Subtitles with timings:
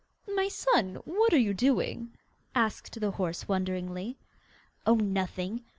[0.27, 2.17] 'My son, what are you doing?'
[2.55, 4.17] asked the horse wonderingly.
[4.83, 5.63] 'Oh, nothing!